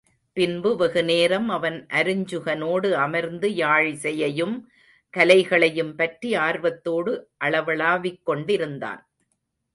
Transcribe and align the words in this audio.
பின்பு 0.37 0.75
வெகுநேரம் 0.75 1.49
அவன் 1.49 1.85
அருஞ்சுகனோடு 1.89 2.91
அமர்ந்து, 2.91 3.49
யாழிசையையும் 3.49 4.55
கலைகளையும் 5.13 5.93
பற்றி 5.95 6.35
ஆர்வத்தோடு 6.35 7.13
அளவளாவிக் 7.37 8.25
கொண்டிருந்தான். 8.25 9.01